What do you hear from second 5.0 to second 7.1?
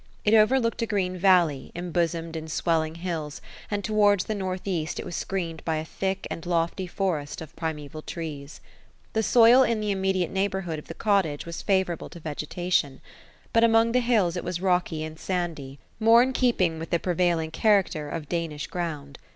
was screened by a thick and lofty